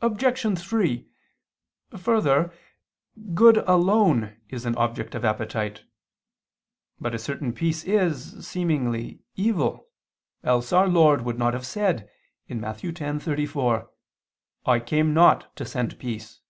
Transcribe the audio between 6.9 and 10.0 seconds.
But a certain peace is, seemingly, evil,